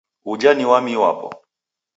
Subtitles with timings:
[0.31, 1.29] Uja ni wamii wapo.